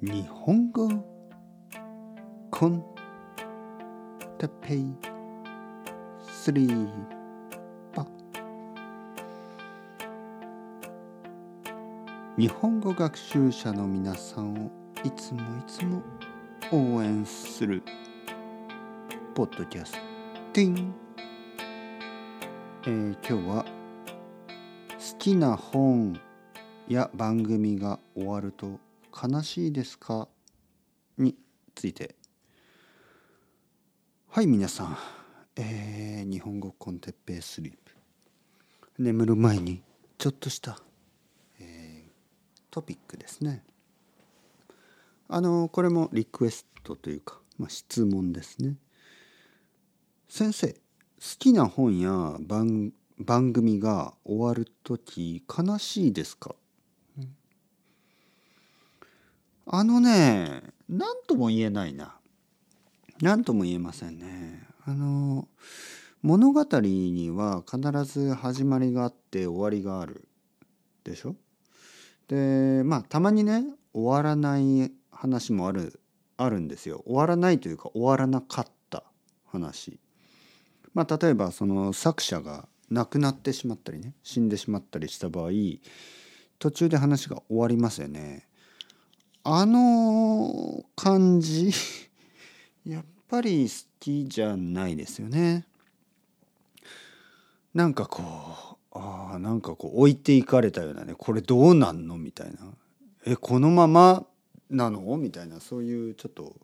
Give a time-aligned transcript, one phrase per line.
[0.00, 0.88] 日本語
[2.52, 2.84] コン
[4.38, 4.86] テペイ。
[6.24, 6.88] スリー
[7.92, 8.06] パ
[12.38, 14.70] 日本語学習者の皆さんを
[15.02, 16.00] いつもいつも
[16.70, 17.82] 応援する
[19.34, 19.94] ポッドキャス
[20.52, 20.94] ティン、
[22.86, 26.20] えー、今日は好きな本
[26.86, 28.78] や番組が終わると
[29.20, 30.28] 悲しいですか？
[31.16, 31.34] に
[31.74, 32.14] ついて。
[34.28, 34.96] はい皆さん、
[35.56, 39.02] えー、日本語コンテッペイスリープ。
[39.02, 39.82] 眠る前に
[40.18, 40.78] ちょっとした、
[41.58, 42.10] えー、
[42.70, 43.64] トピックですね。
[45.28, 48.76] あのこれもリクエストというか、まあ、質問ですね。
[50.28, 50.78] 先生好
[51.40, 56.54] きな本や番番組が終わる時悲しいですか？
[59.70, 62.16] あのね何とも言えないな。
[63.20, 64.66] 何とも言えませんね。
[64.86, 65.46] あの
[66.22, 70.26] 物語には必ず始まりがあって終わりがある
[71.04, 71.36] でしょ？
[72.28, 76.00] でまあたまにね終わらない話もある
[76.38, 77.02] あるんですよ。
[77.04, 79.04] 終わらないというか終わらなかった
[79.44, 80.00] 話。
[80.94, 85.50] まあ例えばその作者が亡くなってしまったりね死んでしまったりした場合
[86.58, 88.47] 途中で話が終わりますよね。
[89.44, 91.70] あの感じ
[92.84, 95.66] やっぱり好きじゃないですよね。
[97.74, 102.58] なんかこうああなんかこう置いていかれたようなねこれどうなんのみたいな。
[103.24, 104.26] えこのまま
[104.70, 105.16] なの？
[105.16, 106.56] みたいなそういうちょっと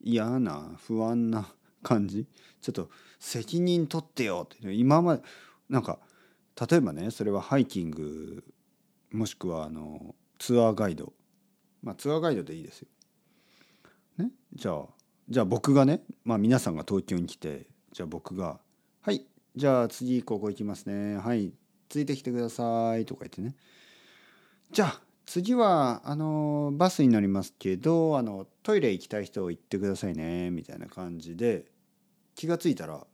[0.00, 2.26] 嫌な不安な感じ。
[2.60, 4.72] ちょっと責任取ってよって。
[4.74, 5.22] 今まで
[5.68, 5.98] なんか
[6.68, 8.44] 例えばねそれはハイキング
[9.12, 11.12] もしくはあのツアーガイド。
[11.84, 12.88] まあツアーガイドでいいですよ。
[14.18, 14.86] ね、じゃあ
[15.28, 18.58] じゃあ僕がね、まあ、皆さんが東京に来てじゃあ僕が
[19.02, 21.16] 「はいじゃあ次ここ行きますね。
[21.18, 21.52] はい
[21.88, 23.54] ついてきてください」とか言ってね。
[24.72, 31.64] じゃあ次はあのバスに乗りますけどあのトイレ行きたい人行ってくださいねみたいな感じで
[32.34, 33.06] 気が付いたら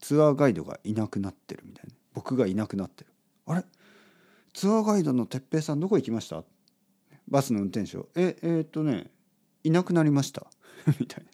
[0.00, 1.94] ツアーガイドがいなくなってるみたいな。
[2.14, 3.10] 僕がいなくなってる。
[3.46, 3.64] あれ？
[4.54, 6.42] ツアーガイドの哲平さんどこ行きました？
[7.28, 9.10] バスの運転手ええー、っとね
[9.64, 10.46] いなくなりました。
[10.98, 11.30] みたいな。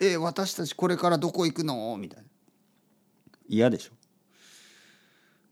[0.00, 1.96] え私たちこれからどこ行くの？
[1.98, 2.28] みたいな。
[3.48, 3.92] 嫌でしょ。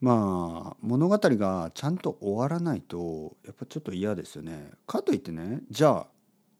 [0.00, 4.70] まあ物語がちゃんと終わらないとやっぱちょっと嫌ですよね。
[4.86, 6.06] かといってねじゃあ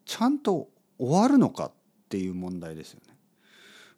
[0.05, 0.69] ちゃんと
[0.99, 1.67] 終わるのか？
[1.67, 1.73] っ
[2.11, 3.17] ていう問題ですよね。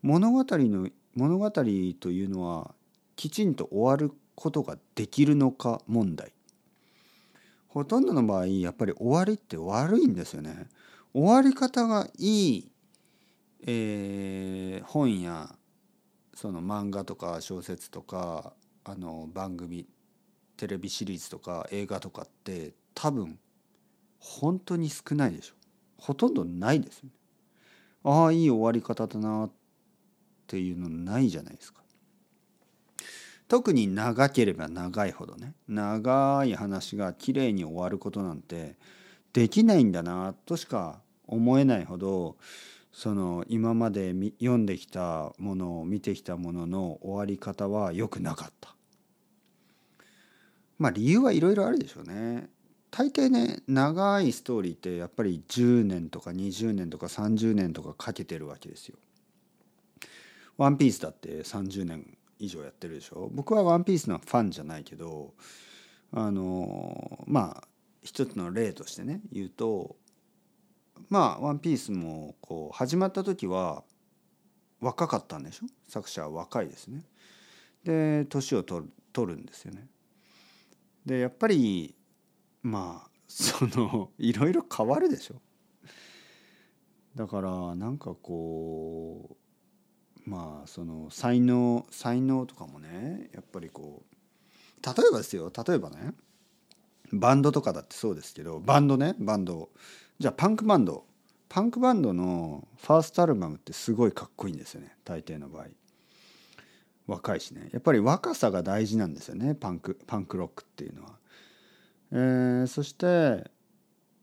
[0.03, 2.75] 物語の物語というのは
[3.17, 5.81] きちんと終わることができるのか？
[5.87, 6.33] 問題。
[7.73, 10.67] ほとんどの場合やっぱり終わりって悪いんですよね。
[11.15, 12.71] 終わり方がいい、
[13.67, 15.55] えー、本や
[16.35, 18.53] その漫画とか小説とか
[18.85, 19.87] あの番組
[20.59, 23.39] テレビシリーズとか映画とかって多分
[24.19, 25.55] 本当に少ないでしょ
[25.97, 27.11] ほとんどないですよね。
[28.05, 29.51] ああいい終わり方だなっ
[30.47, 31.82] ていうのないじゃないですか。
[33.53, 38.77] 特に長ければ長いほどね長い話がきれいに終わることなんて
[39.35, 42.39] できないんだなとしか思えないほど
[42.95, 48.75] その今まで読んできたものを見てきたものの終わり方は良くなかった。
[50.79, 52.49] まあ理由はいろいろあるでしょうね。
[52.91, 58.97] 大抵ね長いストーリーってやっぱり10年とか20年とか30年とかかけてるわけですよ。
[60.57, 63.29] ワンピースだって30年以上やってるでしょ？
[63.33, 65.33] 僕は「ワンピースのファンじゃないけど
[66.11, 67.69] あのまあ
[68.03, 69.97] 一つの例としてね言うと
[71.09, 73.85] まあ「ワンピースもこう始まった時は
[74.81, 75.67] 若かったんでしょ？
[75.89, 77.05] 作者は若いですね。
[77.85, 79.87] で年を取る取るんですよね。
[81.07, 81.95] でやっぱり
[82.63, 85.41] まあその いろいろ変わるでしょ？
[87.15, 89.37] だからなんかこう
[90.33, 96.15] まあその才能才能とかもねやっぱりこう例えばですよ例えばね
[97.13, 99.69] バンドとかだってそうですけどバンドねバンド。
[100.19, 101.05] じゃあパンクバンド。
[101.51, 105.67] パンクバンドのファーストアルバムってすごいかっこいいんですよね大抵の場合。
[107.07, 107.69] 若いしね。
[107.73, 111.11] やっぱり若さが大事なんですよねパンクパンクロックっていうのは。
[112.13, 113.51] えー、そして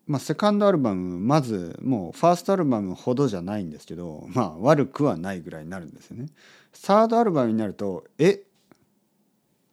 [0.09, 6.25] まあ、セカンドアルバムまずもうファーストアルバムほどじゃないんですけど まあ悪くはないぐらいになるんですよね。
[6.73, 8.41] サードアルバムになるとえ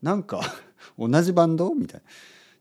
[0.02, 0.42] なんか
[0.98, 2.06] 同じバンドみたいな。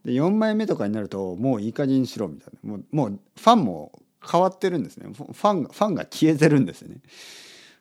[0.06, 2.70] で4枚目とかになるともういい加減にしろみたいな。
[2.72, 3.92] もうもうファンも
[4.26, 5.10] 変わってるんですね。
[5.14, 7.02] ファンファンが消えてるんですね。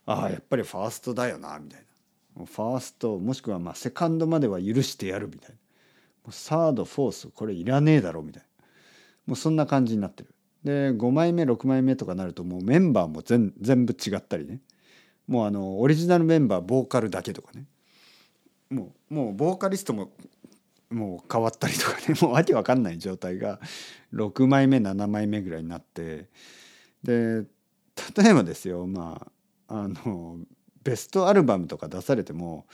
[0.06, 1.84] ああやっぱりファーストだよなみたい
[2.36, 2.44] な。
[2.44, 5.54] ファーストもしくはまあセカンドまでは許してやるみたい
[6.26, 6.32] な。
[6.32, 8.48] サードフォースこれいらねえだろみたいな
[9.26, 10.34] もうそんな感じになってる。
[10.64, 14.60] で5枚目6枚目とかなるともうメンバーも全部違ったりね。
[15.26, 17.66] もうあのオリジナルメンバーボーカルだけとかね。
[18.70, 20.10] もうもうボーカリストも
[20.90, 22.14] もう変わったりとかね。
[22.22, 23.60] もうわけわかんない状態が
[24.12, 26.28] 6枚目7枚目ぐらいになって。
[27.02, 27.44] で
[28.16, 29.30] 例えばですよま
[29.68, 30.38] ああの
[30.82, 32.66] ベストアルバムとか出されても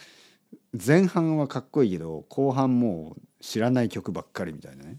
[0.73, 4.99] 前半はかっこいいけど後半もう知らない曲ばっかりみたいなね。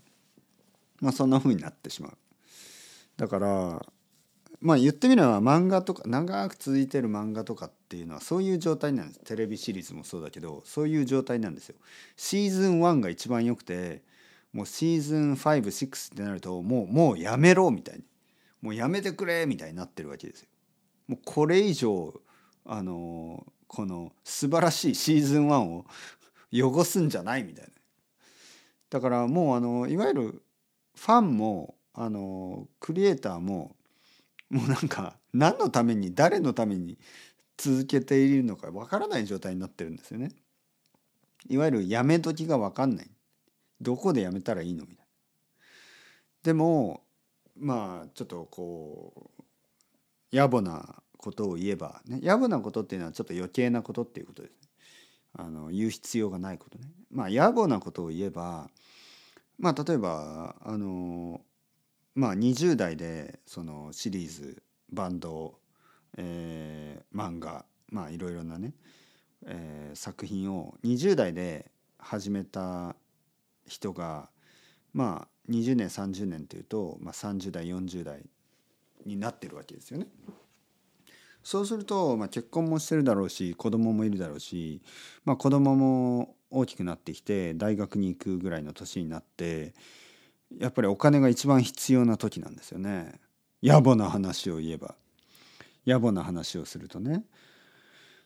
[1.02, 2.18] まあそんな風になってしまう。
[3.18, 3.86] だから
[4.62, 11.76] まあ言ってみれば漫画とか長く続いてる漫画とかっていうのはそういう状態なんですテレビシリーズもそうだけどそういう状態なんですよ。
[12.16, 14.04] シーズン1が一番良くて
[14.54, 18.04] もうシーズン56ってなるともうもうやめろみたいに
[18.62, 20.48] もうやめてくれみたいになってるわけですよ。
[21.08, 22.22] もうこれ以上
[22.66, 25.86] あのこの素晴らしいシーズン1を
[26.54, 27.72] 汚すんじゃないみたいな。
[28.90, 30.44] だからもうあのいわゆる
[31.02, 33.76] ファンもあのクリエイターも
[34.52, 37.00] もうなんか何のために誰のために
[37.58, 40.30] 続けているのかわからない状態になってるんですよね。
[41.50, 43.10] いわゆるやめ時が分かんない。
[43.82, 45.04] どこでやめたらいいのみたいな。
[46.44, 47.02] でも
[47.58, 49.32] まあちょっとこ
[50.32, 54.58] う野暮なことを言えばね野暮なことっていうのはちょっと余計なことっていうことです、ね。
[55.34, 56.86] あの言う必要がないことね。
[57.10, 58.70] まあ野暮なことを言えば
[59.62, 61.40] まあ例えばあの
[62.16, 65.54] まあ20代でそのシリーズバンド、
[66.18, 68.74] えー、漫画まあいろいろなね、
[69.46, 72.96] えー、作品を20代で始めた
[73.68, 74.30] 人が
[74.94, 78.24] まあ20年30年っていうと、まあ、30代40代
[79.06, 80.08] になってるわけですよね。
[81.44, 84.82] そうすると、まあ、結婚もしてるだろうし子供もいるだろうし、
[85.26, 89.74] まあ、子供も大きくなってきて大学に行くぐらいの年になって
[90.60, 93.14] やっぱりお金が一番必要な時なんですよね。
[93.64, 94.96] 野暮な話を言えば。
[95.88, 97.24] 野暮な話をするとね。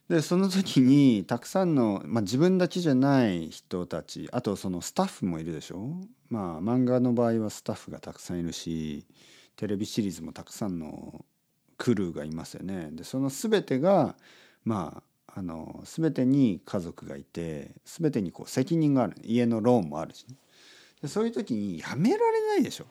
[0.10, 5.96] でその時にたくさんの、まあ、自分だけじゃない人たちあとそのスタッフもいるでしょ。
[6.30, 9.06] まあ漫画の場合はスタッフがたくさんいるし
[9.56, 11.26] テレビシリーズもたくさんの
[11.78, 12.90] クルーがいますよね。
[12.92, 14.16] でその全てが
[14.64, 15.04] まあ
[15.38, 19.16] あの全てに家族がいて全てにこう責任がある。
[19.22, 20.38] 家のローンもあるしね。
[21.02, 22.86] でそういう時にやめられないでしょ。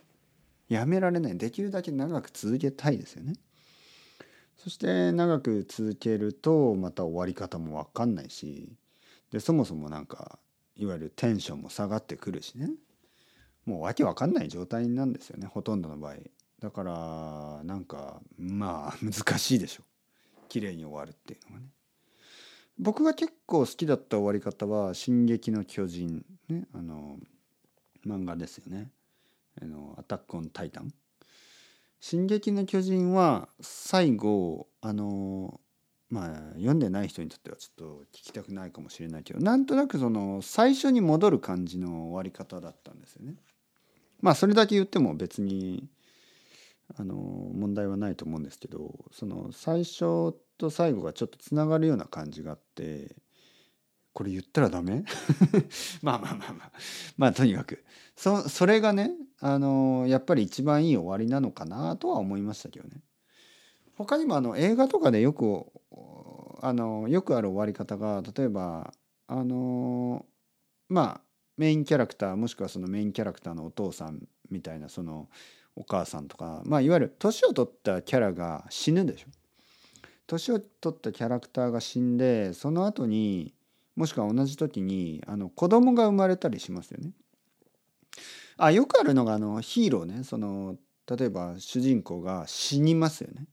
[0.69, 1.39] やめられない。
[1.39, 3.35] できるだけ長く続けたいですよね。
[4.59, 8.77] そして長く続けるとまた終わり方も分かんないし。
[9.31, 10.39] でそもそもなんか
[10.77, 12.71] いわゆるテンションも下がってくるしね。
[13.65, 16.17] もうわけわかんない状態なんですよねほとんどの場合。
[16.61, 19.83] だからなんかまあ難しいでしょ。
[20.51, 21.69] 綺麗に終わるっていうのがね。
[22.79, 27.19] 僕が結構好きだった終わり方は「進撃の巨人」ねあの
[28.07, 28.91] 漫画ですよね。
[29.61, 30.93] あのアタック・オン・タイタン。
[32.01, 35.61] 進撃の巨人は最後あの
[36.11, 43.37] まあ読んでない人にとってはちょっと聞きたくないかもしれないけどなんとなくその最初に戻る感じの終わり方だったんですよね。
[44.21, 45.89] まあそれだけ言っても別に
[46.97, 53.17] あの問題はないと思うんですけどその最初と最後がちょっとつながるような感じがあって
[54.13, 55.05] これ言ったらダメ？
[56.01, 56.73] まあまあまあまあ。
[57.17, 57.85] まあとにかく。
[58.15, 59.11] そそれがね
[59.41, 63.03] あのやっぱり一番いい終わりなのかなとは思いましたけどね。
[63.97, 65.67] 他にもあの映画とかでよく
[66.61, 68.95] あのよくある終わり方が例えば
[69.27, 70.25] あの
[70.89, 71.21] まあ
[71.57, 75.29] メインキャラクターもしくはそのメインキャラクターのお父さんみたいなその
[75.77, 79.27] お母さんとかまあいわゆる年を取ったキャラが死ぬでしょ。
[80.27, 83.53] 年を取ったキャラクターが死んでその後に
[83.95, 87.13] もしくは同じ時にあの子供が生まれたりしますよね。
[88.57, 90.77] あよくあるのがあのヒーローねその
[91.07, 93.47] 例えば主人公が死にますよね。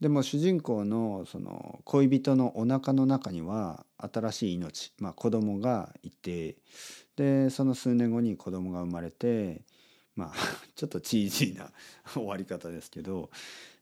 [0.00, 6.56] でも主人公のその恋人のお腹の中には新しい命、まあ、子供がいて
[7.16, 9.62] でその数年後に子供が生まれて
[10.16, 10.34] まあ
[10.74, 11.70] ちょっとチージーな
[12.12, 13.30] 終わり方ですけど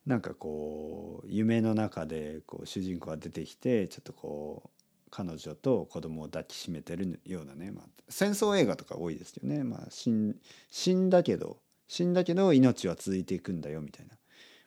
[0.07, 4.71] なんかこう夢の中でこう主人公が出てきてちょっとこう
[5.11, 10.37] 彼女と子供を抱きしめてるようなね、まあ、戦争映画とか多いですよね、まあ、死ん
[10.71, 14.17] 死んだけど死んだけど命は続いていくんだよみたいな、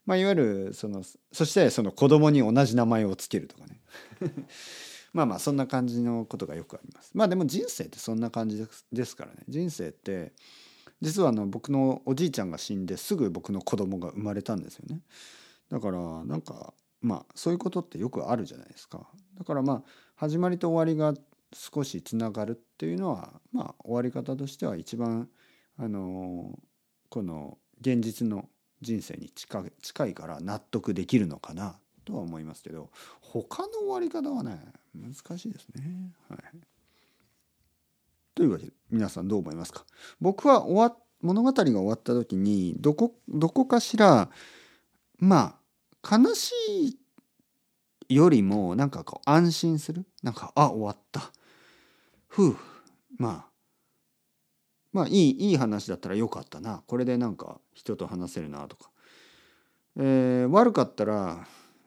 [0.05, 3.81] まあ、いわゆるそのそしてその子供に同じ名前をつけるとかね。
[5.13, 7.11] まあまあそんな感じのことがよくあります。
[7.15, 9.43] まあでも人生ってそんな感じですからね。
[9.47, 10.33] 人生って
[11.01, 15.01] 実はあの僕のおじいちゃんが死んですぐ僕の子供が生まれたんですよね。
[15.69, 19.07] だからなんかまあそういうことってよくあるじゃないですか。
[19.37, 19.83] だからまあ
[20.15, 21.19] 始まりと終わりが
[21.53, 25.29] 少しつながるっていうのはまあ終わり方としては一番
[25.77, 26.57] あの
[27.09, 28.49] この現実の
[28.81, 32.89] 人生に近近いから納得できるのかなとは思いますけど
[33.21, 34.59] 他の終わり方はね
[34.95, 36.11] 難しいですね。
[36.29, 36.39] はい、
[38.33, 39.85] というわけで皆さんどう思いますか？
[40.21, 44.29] 僕は終わ物語が終わった時にどこどこかしら
[45.17, 45.59] ま
[46.01, 46.53] あ悲し
[48.09, 50.05] いよりもなんかこう安心する？
[50.23, 51.31] なんかあ終わった。
[52.27, 52.55] ふう。
[53.17, 53.45] まあ。
[54.93, 56.83] まあいいいい話だったらよかったな。
[56.87, 58.89] これでなんか人と話せるなとか、
[59.97, 61.45] えー、悪かったら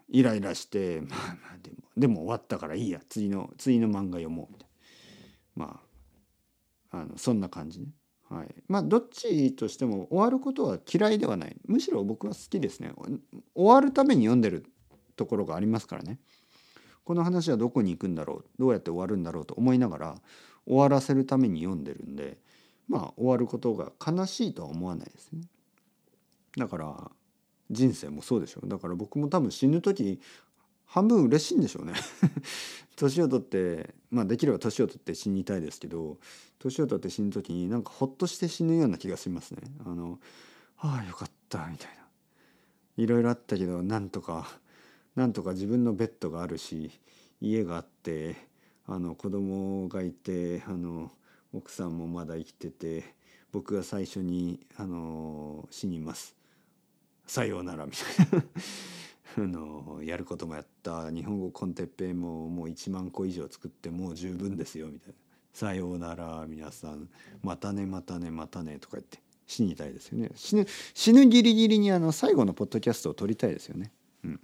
[0.09, 3.01] イライラしてまあまあでもでも終わったからいいや。
[3.09, 4.53] 次の次の漫画読もう。
[4.53, 4.69] みたい
[5.57, 5.67] な。
[5.67, 5.90] まあ。
[6.91, 7.87] あのそんな感じね。
[8.29, 11.57] はい、まあどっちとしても終わることは嫌いではない。
[11.67, 12.93] むしろ僕は好きですね。
[13.55, 14.67] 終わるために読んでる
[15.17, 16.21] ところがありますからね。
[17.05, 18.45] この話はどこに行くんだろう。
[18.59, 20.23] どうやって終わるんだろうと思いながら
[20.65, 22.39] 終わらせるために読んでるんで
[22.87, 25.43] まあ終わることが悲しいとは思わないですね。
[26.57, 27.11] だから
[27.71, 28.69] 人生もそうでしょう。
[28.69, 30.21] だから僕も多分死ぬ時
[30.91, 31.95] 半分嬉しいんでしょうね
[32.97, 36.19] 年を取ってまあできれば年を取って死にたいですけど
[36.59, 39.63] 年を取って死ぬ時になんかほっとして死ぬような気がしますね。
[39.87, 40.19] あの
[40.79, 42.01] ああよかったみたいな。
[42.97, 44.61] いろいろあったけどなんとか
[45.15, 46.91] なんとか自分のベッドがあるし
[47.41, 48.37] 家があって
[48.87, 51.13] あの子供がいてあの
[51.53, 53.15] 奥さんもまだ生きてて
[53.53, 56.37] 僕が最初に、あの死にます
[57.27, 58.45] さようならみたいな
[59.37, 65.15] あのやることもやった日本語コンテッペイももう1万個以上作ってもう十分ですよみたいな
[65.53, 67.09] 「さようなら皆さん。
[67.43, 69.21] またねまたねまたね」とか言って。
[69.51, 70.31] 死にたいですよね。
[70.37, 73.91] 死ぬ死ぬギリギリにあの最後のポッドキャストを録りたいですよね。
[74.25, 74.41] うん、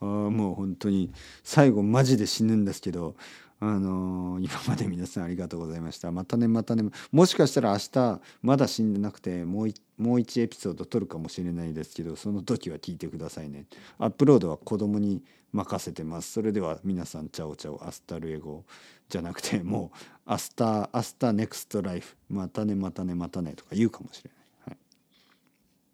[0.00, 3.16] あもう本当に最後マジで死ぬんですけど
[3.58, 6.12] あのー、今まで皆さんありがとうございました。
[6.12, 6.84] またねまたね。
[7.10, 9.68] もしかしたら明日まだ死んでなくてもう
[10.02, 13.66] もう1エピソード録るかもしれないですけどその時は聞いてくださいね。
[13.98, 16.32] アップロードは子供に任せてます。
[16.32, 18.64] それでは皆さん ciao ciao hasta luego
[19.08, 24.70] じゃなくて もうhasta hasta next life またねまたねまたねとか言うかもしれない。
[24.70, 24.78] はい、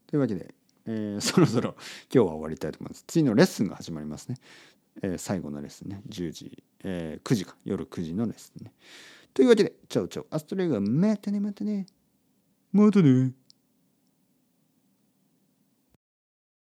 [0.06, 0.54] というわけで、
[0.86, 1.78] えー、そろそろ今
[2.10, 3.04] 日は終わりたいと思います。
[3.06, 4.36] 次のレッスンが始まりますね。
[5.02, 8.72] えー、最後のレッスンね10時、えー、9時か夜9時のレッスンね
[9.34, 11.86] というわけで ciao ciao hasta luego またねまたね
[12.72, 13.32] またね